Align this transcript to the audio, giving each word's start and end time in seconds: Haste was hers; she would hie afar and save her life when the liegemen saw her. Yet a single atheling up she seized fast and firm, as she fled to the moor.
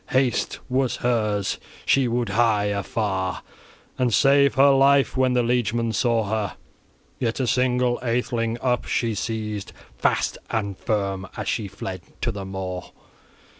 Haste 0.09 0.57
was 0.67 0.95
hers; 1.05 1.59
she 1.85 2.07
would 2.07 2.29
hie 2.29 2.65
afar 2.73 3.43
and 3.99 4.11
save 4.11 4.55
her 4.55 4.71
life 4.71 5.15
when 5.15 5.33
the 5.33 5.43
liegemen 5.43 5.93
saw 5.93 6.23
her. 6.23 6.57
Yet 7.19 7.39
a 7.39 7.45
single 7.45 7.99
atheling 8.01 8.57
up 8.63 8.85
she 8.85 9.13
seized 9.13 9.73
fast 9.99 10.39
and 10.49 10.75
firm, 10.75 11.27
as 11.37 11.47
she 11.47 11.67
fled 11.67 12.01
to 12.21 12.31
the 12.31 12.45
moor. 12.45 12.93